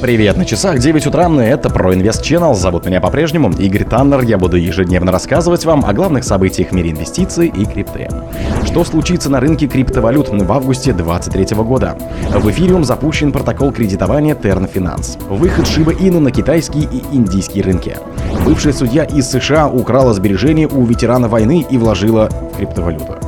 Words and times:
Привет, 0.00 0.38
на 0.38 0.46
часах 0.46 0.78
9 0.78 1.08
утра, 1.08 1.30
это 1.42 1.68
про 1.68 1.92
Инвест 1.92 2.22
Channel, 2.22 2.54
зовут 2.54 2.86
меня 2.86 3.02
по-прежнему 3.02 3.52
Игорь 3.52 3.84
Таннер, 3.84 4.22
я 4.22 4.38
буду 4.38 4.56
ежедневно 4.56 5.12
рассказывать 5.12 5.66
вам 5.66 5.84
о 5.84 5.92
главных 5.92 6.24
событиях 6.24 6.70
в 6.70 6.72
мире 6.72 6.92
инвестиций 6.92 7.48
и 7.48 7.66
крипты. 7.66 8.08
Что 8.64 8.82
случится 8.84 9.28
на 9.28 9.40
рынке 9.40 9.66
криптовалют 9.66 10.30
в 10.30 10.52
августе 10.52 10.94
2023 10.94 11.54
года? 11.58 11.98
В 12.34 12.50
эфириум 12.50 12.82
запущен 12.82 13.30
протокол 13.30 13.72
кредитования 13.72 14.34
Tern 14.34 14.72
Finance. 14.72 15.22
Выход 15.28 15.66
Shiba 15.66 15.94
Inu 15.94 16.20
на 16.20 16.30
китайские 16.30 16.84
и 16.84 17.02
индийские 17.14 17.62
рынки. 17.62 17.98
Бывшая 18.46 18.72
судья 18.72 19.04
из 19.04 19.30
США 19.30 19.68
украла 19.68 20.14
сбережения 20.14 20.66
у 20.66 20.82
ветерана 20.86 21.28
войны 21.28 21.66
и 21.68 21.76
вложила 21.76 22.30
в 22.30 22.56
криптовалюту. 22.56 23.18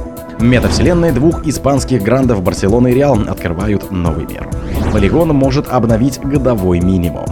Метавселенная 0.40 1.12
двух 1.12 1.46
испанских 1.46 2.02
грандов 2.02 2.42
Барселоны 2.42 2.92
и 2.92 2.94
Реал 2.94 3.18
открывают 3.28 3.92
новый 3.92 4.26
мир. 4.26 4.48
Полигон 4.92 5.30
может 5.30 5.68
обновить 5.68 6.20
годовой 6.20 6.80
минимум. 6.80 7.24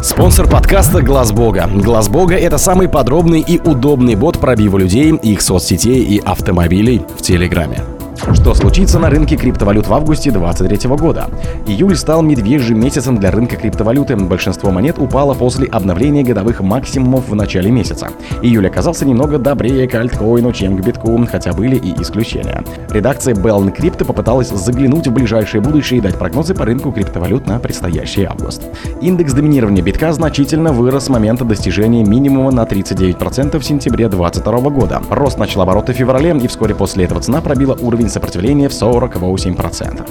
Спонсор 0.00 0.48
подкаста 0.48 1.02
Глаз 1.02 1.32
Бога. 1.32 1.68
Глаз 1.68 2.08
Бога 2.08 2.36
это 2.36 2.58
самый 2.58 2.88
подробный 2.88 3.40
и 3.40 3.58
удобный 3.58 4.14
бот 4.14 4.38
пробива 4.38 4.78
людей, 4.78 5.12
их 5.12 5.42
соцсетей 5.42 6.04
и 6.04 6.20
автомобилей 6.20 7.02
в 7.18 7.22
Телеграме. 7.22 7.97
Что 8.18 8.52
случится 8.54 8.98
на 8.98 9.10
рынке 9.10 9.36
криптовалют 9.36 9.86
в 9.86 9.94
августе 9.94 10.30
2023 10.30 10.96
года? 10.96 11.30
Июль 11.66 11.96
стал 11.96 12.22
медвежьим 12.22 12.80
месяцем 12.80 13.16
для 13.16 13.30
рынка 13.30 13.56
криптовалюты. 13.56 14.16
Большинство 14.16 14.70
монет 14.70 14.98
упало 14.98 15.34
после 15.34 15.66
обновления 15.68 16.24
годовых 16.24 16.60
максимумов 16.60 17.28
в 17.28 17.34
начале 17.34 17.70
месяца. 17.70 18.08
Июль 18.42 18.66
оказался 18.66 19.06
немного 19.06 19.38
добрее 19.38 19.88
к 19.88 19.94
альткоину, 19.94 20.52
чем 20.52 20.76
к 20.76 20.84
битку, 20.84 21.18
хотя 21.30 21.52
были 21.52 21.76
и 21.76 21.94
исключения. 22.02 22.64
Редакция 22.90 23.34
Bell 23.34 23.72
Crypto 23.74 24.04
попыталась 24.04 24.48
заглянуть 24.48 25.06
в 25.06 25.12
ближайшее 25.12 25.60
будущее 25.60 25.98
и 25.98 26.02
дать 26.02 26.16
прогнозы 26.16 26.54
по 26.54 26.64
рынку 26.64 26.92
криптовалют 26.92 27.46
на 27.46 27.58
предстоящий 27.58 28.24
август. 28.24 28.62
Индекс 29.00 29.32
доминирования 29.32 29.82
битка 29.82 30.12
значительно 30.12 30.72
вырос 30.72 31.04
с 31.04 31.08
момента 31.08 31.44
достижения 31.44 32.04
минимума 32.04 32.50
на 32.50 32.64
39% 32.64 33.58
в 33.58 33.64
сентябре 33.64 34.08
2022 34.08 34.70
года. 34.70 35.02
Рост 35.08 35.38
начал 35.38 35.62
обороты 35.62 35.92
в 35.92 35.96
феврале, 35.96 36.36
и 36.36 36.48
вскоре 36.48 36.74
после 36.74 37.04
этого 37.04 37.20
цена 37.20 37.40
пробила 37.40 37.76
уровень 37.80 38.07
сопротивления 38.08 38.68
в 38.68 38.72
48%. 38.72 40.08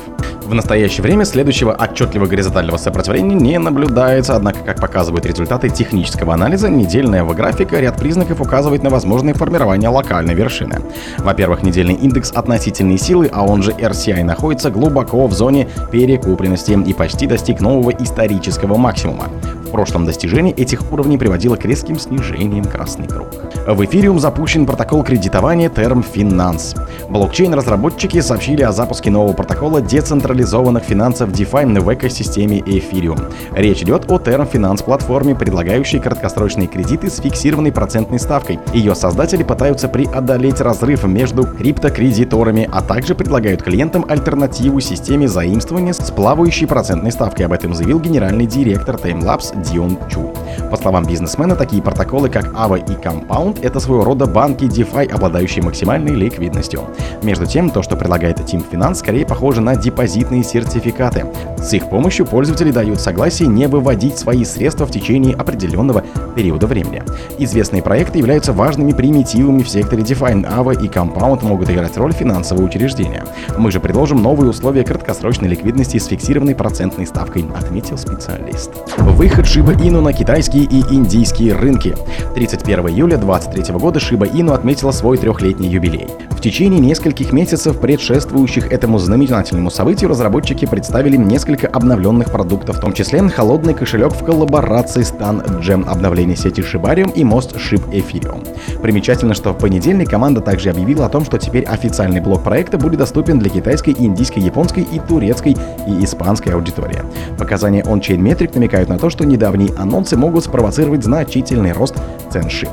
В 0.48 0.54
настоящее 0.54 1.04
время 1.04 1.26
следующего 1.26 1.74
отчетливого 1.74 2.30
горизонтального 2.30 2.78
сопротивления 2.78 3.36
не 3.36 3.60
наблюдается, 3.60 4.34
однако, 4.34 4.60
как 4.60 4.80
показывают 4.80 5.26
результаты 5.26 5.68
технического 5.68 6.34
анализа, 6.34 6.70
недельная 6.70 7.26
графика 7.26 7.78
ряд 7.82 7.98
признаков 7.98 8.40
указывает 8.40 8.82
на 8.82 8.90
возможное 8.90 9.34
формирование 9.34 9.90
локальной 9.90 10.36
вершины. 10.36 10.80
Во-первых, 11.18 11.64
недельный 11.64 11.96
индекс 11.96 12.32
относительной 12.32 12.98
силы, 12.98 13.30
а 13.30 13.46
он 13.46 13.62
же 13.62 13.72
RCI, 13.72 14.24
находится 14.24 14.72
глубоко 14.72 15.28
в 15.28 15.34
зоне 15.34 15.68
перекупленности 15.92 16.72
и 16.72 16.94
почти 16.94 17.28
достиг 17.28 17.60
нового 17.60 17.92
исторического 17.92 18.78
максимума. 18.78 19.26
В 19.68 19.72
прошлом 19.72 20.06
достижение 20.06 20.54
этих 20.54 20.92
уровней 20.94 21.18
приводило 21.18 21.58
к 21.58 21.66
резким 21.66 22.00
снижениям 22.00 22.64
красный 22.64 23.06
круг. 23.06 23.28
В 23.68 23.84
эфириум 23.84 24.18
запущен 24.18 24.66
протокол 24.66 25.04
кредитования 25.04 25.70
Term 25.70 26.06
Finance. 26.14 26.80
Блокчейн-разработчики 27.10 28.22
сообщили 28.22 28.62
о 28.64 28.72
запуске 28.72 29.12
нового 29.12 29.34
протокола 29.34 29.82
децентрализованных 29.82 30.84
финансов 30.84 31.32
DeFi 31.32 31.80
в 31.82 31.94
экосистеме 31.94 32.60
Ethereum. 32.60 33.32
Речь 33.54 33.82
идет 33.82 34.10
о 34.10 34.18
Term 34.20 34.50
Finance 34.50 34.86
платформе, 34.86 35.36
предлагающей 35.36 36.00
краткосрочные 36.00 36.68
кредиты 36.68 37.10
с 37.10 37.20
фиксированной 37.20 37.74
процентной 37.74 38.20
ставкой. 38.20 38.60
Ее 38.74 38.96
создатели 38.96 39.44
пытаются 39.44 39.90
преодолеть 39.90 40.62
разрыв 40.62 41.04
между 41.04 41.44
криптокредиторами, 41.44 42.70
а 42.72 42.82
также 42.82 43.16
предлагают 43.16 43.64
клиентам 43.64 44.06
альтернативу 44.08 44.80
системе 44.80 45.28
заимствования 45.28 45.92
с 45.92 46.10
плавающей 46.12 46.68
процентной 46.68 47.12
ставкой. 47.12 47.48
Об 47.48 47.52
этом 47.52 47.74
заявил 47.74 48.00
генеральный 48.00 48.46
директор 48.46 48.96
Timelapse 48.96 49.57
Дион 49.64 49.98
Чу. 50.10 50.34
По 50.70 50.78
словам 50.78 51.06
бизнесмена, 51.06 51.56
такие 51.56 51.82
протоколы, 51.82 52.30
как 52.30 52.54
AVA 52.54 52.80
и 52.80 52.96
Compound, 52.96 53.60
это 53.62 53.80
своего 53.80 54.04
рода 54.04 54.26
банки 54.26 54.66
DeFi, 54.66 55.10
обладающие 55.10 55.64
максимальной 55.64 56.14
ликвидностью. 56.14 56.82
Между 57.24 57.46
тем, 57.46 57.70
то, 57.70 57.82
что 57.82 57.96
предлагает 57.96 58.40
Team 58.40 58.64
Finance, 58.70 58.96
скорее 58.96 59.26
похоже 59.26 59.62
на 59.62 59.76
депозитные 59.76 60.44
сертификаты. 60.44 61.26
С 61.58 61.74
их 61.74 61.90
помощью 61.90 62.26
пользователи 62.26 62.72
дают 62.72 63.00
согласие 63.00 63.48
не 63.48 63.68
выводить 63.68 64.18
свои 64.18 64.44
средства 64.44 64.86
в 64.86 64.92
течение 64.92 65.36
определенного 65.36 66.04
периода 66.36 66.68
времени. 66.68 67.04
Известные 67.40 67.82
проекты 67.82 68.20
являются 68.20 68.54
важными 68.54 68.92
примитивами 68.92 69.64
в 69.64 69.70
секторе 69.70 70.04
DeFi. 70.04 70.46
AVA 70.46 70.84
и 70.84 70.88
Compound 70.88 71.46
могут 71.46 71.70
играть 71.70 71.98
роль 71.98 72.14
финансового 72.14 72.66
учреждения. 72.66 73.24
Мы 73.58 73.72
же 73.72 73.80
предложим 73.80 74.22
новые 74.22 74.50
условия 74.50 74.84
краткосрочной 74.84 75.48
ликвидности 75.48 75.98
с 75.98 76.06
фиксированной 76.06 76.56
процентной 76.56 77.08
ставкой, 77.08 77.46
отметил 77.56 77.98
специалист. 77.98 78.72
Выход 78.98 79.47
Shiba 79.48 79.78
Inu 79.78 80.02
на 80.02 80.12
китайские 80.12 80.66
и 80.66 80.82
индийские 80.94 81.56
рынки. 81.56 81.96
31 82.36 82.90
июля 82.90 83.18
2023 83.18 83.76
года 83.80 83.98
Shiba 83.98 84.30
Inu 84.30 84.54
отметила 84.54 84.92
свой 84.92 85.18
трехлетний 85.18 85.70
юбилей. 85.70 86.08
В 86.32 86.42
течение 86.42 86.82
нескольких 86.82 87.32
месяцев, 87.32 87.80
предшествующих 87.80 88.72
этому 88.72 89.00
знаменательному 89.00 89.72
событию, 89.72 90.10
разработчики 90.10 90.66
представили 90.66 91.16
несколько 91.16 91.68
обновленных 91.68 92.30
продуктов, 92.30 92.78
в 92.78 92.80
том 92.82 92.92
числе 92.92 93.28
холодный 93.30 93.74
кошелек 93.74 94.12
в 94.12 94.24
коллаборации 94.24 95.02
с 95.02 95.12
TanGem, 95.12 95.88
обновление 95.90 96.36
сети 96.36 96.62
Shibarium 96.62 97.14
и 97.14 97.24
мост 97.24 97.56
Shib 97.56 97.90
Ethereum. 97.90 98.46
Примечательно, 98.82 99.34
что 99.34 99.54
в 99.54 99.58
понедельник 99.58 100.10
команда 100.10 100.42
также 100.42 100.72
объявила 100.72 101.06
о 101.06 101.10
том, 101.10 101.24
что 101.24 101.38
теперь 101.38 101.64
официальный 101.64 102.20
блок 102.20 102.44
проекта 102.44 102.78
будет 102.78 103.00
доступен 103.00 103.40
для 103.40 103.50
китайской, 103.50 103.96
индийской, 103.98 104.44
японской 104.44 104.84
и 104.84 105.00
турецкой 105.00 105.56
и 105.88 106.04
испанской 106.04 106.54
аудитории. 106.54 107.02
Показания 107.40 107.82
on-chain 107.82 108.18
метрик 108.18 108.54
намекают 108.54 108.90
на 108.90 109.00
то, 109.00 109.10
что 109.10 109.26
недавние 109.38 109.72
анонсы 109.78 110.18
могут 110.18 110.44
спровоцировать 110.46 111.04
значительный 111.04 111.72
рост 111.72 111.96
цен 112.32 112.50
шип. 112.50 112.70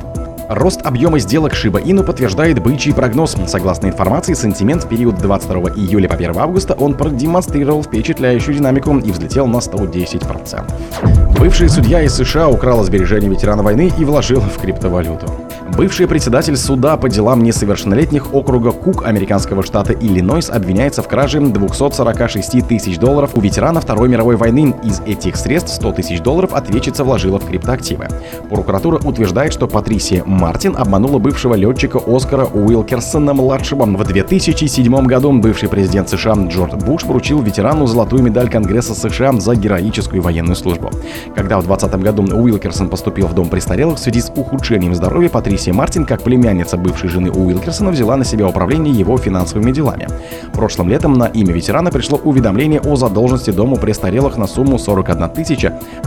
Рост 0.49 0.81
объема 0.85 1.19
сделок 1.19 1.53
Shiba 1.53 1.83
Inu 1.83 2.05
подтверждает 2.05 2.63
бычий 2.63 2.95
прогноз. 2.95 3.37
Согласно 3.47 3.89
информации, 3.89 4.35
сентимент 4.35 4.85
в 4.85 4.89
период 4.89 5.17
22 5.17 5.71
июля 5.77 6.09
по 6.09 6.15
1 6.15 6.37
августа 6.37 6.75
он 6.75 6.95
продемонстрировал 6.95 7.83
впечатляющую 7.83 8.55
динамику 8.55 8.97
и 8.99 9.11
взлетел 9.11 9.47
на 9.47 9.59
110%. 9.59 11.39
Бывший 11.39 11.69
судья 11.69 12.03
из 12.03 12.15
США 12.15 12.49
украл 12.49 12.83
сбережения 12.83 13.29
ветерана 13.29 13.63
войны 13.63 13.93
и 13.99 14.05
вложил 14.05 14.41
в 14.41 14.59
криптовалюту. 14.61 15.44
Бывший 15.73 16.07
председатель 16.07 16.57
суда 16.57 16.99
по 16.99 17.09
делам 17.09 17.43
несовершеннолетних 17.43 18.35
округа 18.35 18.71
Кук 18.71 19.07
американского 19.07 19.63
штата 19.63 19.95
Иллинойс 19.95 20.51
обвиняется 20.51 21.03
в 21.03 21.09
краже 21.09 21.41
246 21.41 22.69
тысяч 22.69 22.99
долларов 22.99 23.31
у 23.35 23.41
ветерана 23.41 23.81
Второй 23.81 24.11
мировой 24.11 24.37
войны. 24.37 24.75
Из 24.85 25.01
этих 25.01 25.37
средств 25.37 25.75
100 25.75 25.93
тысяч 25.93 26.21
долларов 26.21 26.53
ответчица 26.53 27.03
вложила 27.03 27.41
в 27.41 27.47
криптоактивы. 27.47 28.09
Прокуратура 28.51 28.99
утверждает, 28.99 29.55
что 29.55 29.67
Патрисия 29.67 30.23
Мартин 30.25 30.77
обманула 30.77 31.19
бывшего 31.19 31.55
летчика 31.55 31.99
Оскара 32.07 32.45
Уилкерсона-младшего. 32.45 33.85
В 33.87 34.05
2007 34.05 35.07
году 35.07 35.33
бывший 35.33 35.71
президент 35.71 36.11
США 36.11 36.35
Джордж 36.35 36.77
Буш 36.77 37.05
вручил 37.05 37.41
ветерану 37.41 37.87
золотую 37.87 38.23
медаль 38.23 38.51
Конгресса 38.51 38.95
США 38.95 39.33
за 39.41 39.57
героическую 39.57 40.21
военную 40.21 40.57
службу. 40.57 40.91
Когда 41.35 41.59
в 41.59 41.67
2020 41.67 42.03
году 42.03 42.23
Уилкерсон 42.23 42.91
поступил 42.91 43.29
в 43.29 43.35
дом 43.35 43.49
престарелых 43.49 43.97
в 43.97 44.01
связи 44.01 44.21
с 44.21 44.31
ухудшением 44.37 44.95
здоровья, 44.95 45.31
Патрисия 45.31 45.54
Алисия 45.55 45.73
Мартин, 45.73 46.05
как 46.05 46.21
племянница 46.21 46.77
бывшей 46.77 47.09
жены 47.09 47.31
Уилкерсона, 47.31 47.93
взяла 47.93 48.17
на 48.17 48.25
себя 48.25 48.49
управление 48.49 48.93
его 48.93 49.17
финансовыми 49.17 49.71
делами. 49.71 50.09
Прошлым 50.53 50.89
летом 50.89 51.13
на 51.13 51.27
имя 51.27 51.53
ветерана 51.53 51.93
пришло 51.93 52.19
уведомление 52.19 52.81
о 52.81 52.97
задолженности 52.97 53.51
дому 53.51 53.77
престарелых 53.77 54.37
на 54.37 54.49
сумму 54.49 54.81
41 54.81 55.31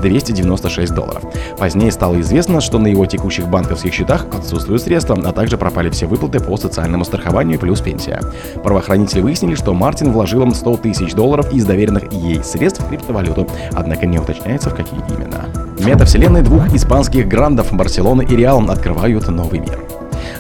296 0.02 0.94
долларов. 0.94 1.24
Позднее 1.58 1.94
стало 1.94 2.20
известно, 2.20 2.60
что 2.60 2.78
на 2.78 2.88
его 2.88 3.06
текущих 3.06 3.48
банковских 3.48 3.94
счетах 3.94 4.26
отсутствуют 4.34 4.82
средства, 4.82 5.18
а 5.24 5.32
также 5.32 5.58
пропали 5.58 5.90
все 5.92 6.08
выплаты 6.08 6.42
по 6.42 6.58
социальному 6.58 7.06
страхованию 7.06 7.58
плюс 7.58 7.80
пенсия. 7.80 8.20
Правоохранители 8.66 9.22
выяснили, 9.22 9.56
что 9.56 9.74
Мартин 9.74 10.12
вложил 10.12 10.44
100 10.54 10.78
тысяч 10.78 11.14
долларов 11.14 11.54
из 11.54 11.66
доверенных 11.66 12.12
ей 12.12 12.44
средств 12.44 12.84
в 12.84 12.90
криптовалюту, 12.90 13.48
однако 13.72 14.08
не 14.08 14.20
уточняется, 14.20 14.72
в 14.72 14.76
какие 14.76 15.00
именно. 15.08 15.67
Метавселенные 15.80 16.44
двух 16.44 16.74
испанских 16.74 17.28
грандов 17.28 17.72
Барселоны 17.72 18.24
и 18.24 18.36
Реал 18.36 18.70
открывают 18.70 19.28
новый 19.28 19.60
мир. 19.60 19.80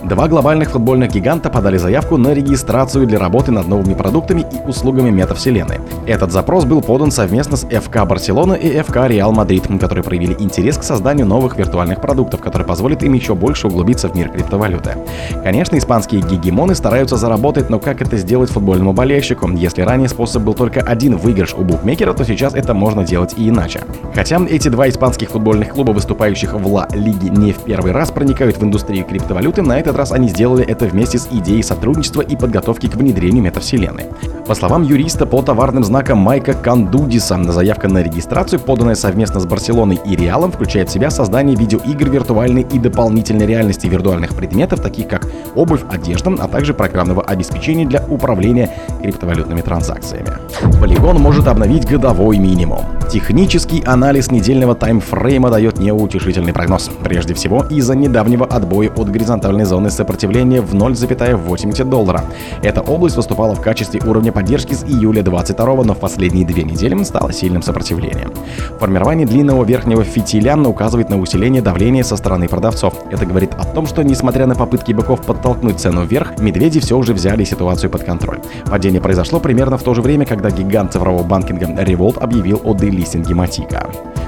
Два 0.04 0.28
глобальных 0.28 0.72
футбольных 0.72 1.12
гиганта 1.12 1.50
подали 1.50 1.78
заявку 1.78 2.18
на 2.18 2.34
регистрацию 2.34 3.08
для 3.08 3.20
работы 3.20 3.52
над 3.52 3.68
новыми 3.68 3.94
продуктами 3.94 4.42
и 4.42 4.68
услугами 4.68 5.10
метавселенной. 5.10 5.80
Этот 6.06 6.32
запрос 6.32 6.66
был 6.66 6.82
подан 6.82 7.12
совместно 7.12 7.58
с 7.58 7.66
ФК 7.66 8.06
Барселона 8.06 8.54
и 8.54 8.82
ФК 8.82 9.08
Реал 9.08 9.32
Мадрид, 9.32 9.68
которые 9.80 10.04
проявили 10.04 10.36
интерес 10.40 10.78
к 10.78 10.84
созданию 10.84 11.26
новых 11.26 11.58
виртуальных 11.58 12.02
продуктов, 12.02 12.42
которые 12.42 12.68
позволят 12.68 13.04
им 13.04 13.14
еще 13.14 13.36
больше 13.36 13.68
углубиться 13.68 14.08
в 14.08 14.16
мир 14.16 14.30
криптовалюты. 14.30 14.98
Конечно, 15.44 15.78
испанские 15.78 16.22
гегемоны 16.22 16.76
стараются 16.76 17.18
заработать, 17.18 17.70
но 17.70 17.80
как 17.80 18.02
это 18.02 18.18
сделать 18.18 18.50
футбольному 18.50 18.94
болельщику? 18.94 19.50
Если 19.50 19.82
ранее 19.82 20.10
способ 20.10 20.44
был 20.44 20.54
только 20.54 20.82
один 20.82 21.18
выигрыш 21.18 21.54
у 21.54 21.64
букмекера, 21.64 22.14
то 22.14 22.24
сейчас 22.24 22.54
это 22.54 22.74
можно 22.74 23.04
делать 23.04 23.34
и 23.38 23.50
иначе. 23.50 23.82
Хотя 24.14 24.40
эти 24.50 24.70
два 24.70 24.90
испанских 24.90 25.30
футбольных 25.30 25.70
клуба, 25.70 25.92
выступающих 25.92 26.54
в 26.54 26.74
Ла 26.74 26.88
Лиге 26.94 27.30
не 27.30 27.52
в 27.52 27.60
первый 27.60 27.92
раз, 27.92 28.12
проникают 28.12 28.58
в 28.58 28.64
индустрию 28.64 29.06
криптовалюты, 29.06 29.62
на 29.62 29.77
на 29.78 29.82
этот 29.82 29.96
раз 29.96 30.12
они 30.12 30.28
сделали 30.28 30.66
это 30.66 30.86
вместе 30.86 31.20
с 31.20 31.28
идеей 31.32 31.62
сотрудничества 31.62 32.22
и 32.22 32.36
подготовки 32.36 32.88
к 32.88 32.96
внедрению 32.96 33.44
метавселенной. 33.44 34.06
По 34.48 34.56
словам 34.56 34.82
юриста 34.82 35.28
по 35.28 35.44
товарным 35.44 35.84
знакам 35.84 36.18
Майка 36.18 36.54
Кандудиса, 36.54 37.38
заявка 37.52 37.88
на 37.88 38.02
регистрацию, 38.02 38.60
поданная 38.60 38.96
совместно 38.96 39.40
с 39.40 39.46
Барселоной 39.46 40.00
и 40.04 40.16
Реалом, 40.16 40.52
включает 40.52 40.90
в 40.90 40.94
себя 40.94 41.12
создание 41.12 41.56
видеоигр 41.56 42.10
виртуальной 42.10 42.64
и 42.64 42.80
дополнительной 42.80 43.46
реальности 43.46 43.86
виртуальных 43.86 44.34
предметов, 44.34 44.82
таких 44.82 45.10
как 45.10 45.28
обувь, 45.54 45.82
одежда, 45.92 46.34
а 46.40 46.48
также 46.48 46.74
программного 46.74 47.22
обеспечения 47.22 47.86
для 47.86 48.04
управления 48.08 48.72
криптовалютными 49.04 49.62
транзакциями. 49.62 50.30
Полигон 50.80 51.18
может 51.18 51.48
обновить 51.48 51.86
годовой 51.88 52.40
минимум. 52.40 52.80
Технический 53.12 53.84
анализ 53.86 54.32
недельного 54.32 54.74
таймфрейма 54.74 55.52
дает 55.52 55.78
неутешительный 55.78 56.52
прогноз. 56.52 56.90
Прежде 57.04 57.34
всего, 57.36 57.64
из-за 57.70 57.96
недавнего 57.96 58.46
отбоя 58.46 58.90
от 58.90 59.10
горизонтальной 59.12 59.67
зоны 59.68 59.92
сопротивления 59.92 60.62
в 60.62 60.74
0,80 60.74 61.84
доллара. 61.84 62.24
Эта 62.64 62.82
область 62.82 63.16
выступала 63.16 63.54
в 63.54 63.62
качестве 63.62 64.02
уровня 64.06 64.32
поддержки 64.32 64.74
с 64.74 64.84
июля 64.84 65.22
22 65.22 65.84
но 65.84 65.94
в 65.94 66.00
последние 66.00 66.46
две 66.46 66.64
недели 66.64 67.04
стала 67.04 67.32
сильным 67.32 67.62
сопротивлением. 67.62 68.32
Формирование 68.80 69.28
длинного 69.28 69.64
верхнего 69.64 70.04
фитиля 70.04 70.58
указывает 70.58 71.10
на 71.10 71.20
усиление 71.20 71.62
давления 71.62 72.04
со 72.04 72.16
стороны 72.16 72.48
продавцов. 72.48 72.94
Это 73.12 73.26
говорит 73.26 73.54
о 73.56 73.66
том, 73.66 73.86
что 73.86 74.04
несмотря 74.04 74.48
на 74.48 74.56
попытки 74.56 74.94
быков 74.94 75.22
подтолкнуть 75.22 75.80
цену 75.80 76.06
вверх, 76.06 76.40
медведи 76.40 76.80
все 76.80 76.98
уже 76.98 77.14
взяли 77.14 77.44
ситуацию 77.44 77.90
под 77.90 78.04
контроль. 78.04 78.40
Падение 78.66 79.02
произошло 79.02 79.40
примерно 79.40 79.78
в 79.78 79.84
то 79.84 79.94
же 79.94 80.02
время, 80.02 80.26
когда 80.26 80.50
гигант 80.50 80.94
цифрового 80.94 81.24
банкинга 81.24 81.66
Revolt 81.66 82.20
объявил 82.20 82.62
о 82.64 82.74
делистинге 82.74 83.36
Матика. 83.36 83.88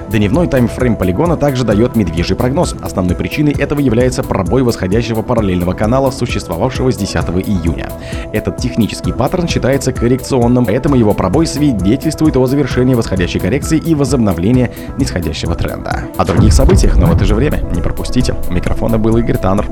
Дневной 0.09 0.47
таймфрейм 0.47 0.95
полигона 0.95 1.37
также 1.37 1.63
дает 1.63 1.95
медвежий 1.95 2.35
прогноз. 2.35 2.75
Основной 2.81 3.15
причиной 3.15 3.53
этого 3.53 3.79
является 3.79 4.23
пробой 4.23 4.63
восходящего 4.63 5.21
параллельного 5.29 5.73
канала, 5.73 6.09
существовавшего 6.09 6.91
с 6.91 6.97
10 6.97 7.15
июня. 7.47 7.91
Этот 8.33 8.57
технический 8.57 9.13
паттерн 9.13 9.47
считается 9.47 9.93
коррекционным, 9.93 10.65
поэтому 10.65 10.95
его 10.95 11.13
пробой 11.13 11.45
свидетельствует 11.45 12.35
о 12.35 12.47
завершении 12.47 12.95
восходящей 12.95 13.39
коррекции 13.39 13.77
и 13.77 13.93
возобновлении 13.93 14.71
нисходящего 14.97 15.53
тренда. 15.53 16.05
О 16.17 16.25
других 16.25 16.51
событиях, 16.51 16.97
но 16.97 17.05
в 17.05 17.15
это 17.15 17.25
же 17.25 17.35
время 17.35 17.59
не 17.75 17.81
пропустите. 17.81 18.33
У 18.49 18.53
микрофона 18.53 18.97
был 18.97 19.17
Игорь 19.17 19.37
Таннер. 19.37 19.67